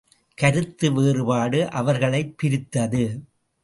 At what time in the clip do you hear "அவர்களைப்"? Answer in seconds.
1.69-2.37